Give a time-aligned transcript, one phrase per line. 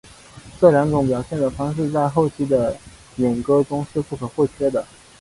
[0.59, 2.75] 这两种表现的方法在后期的
[3.17, 4.83] 演歌中是不可或缺的。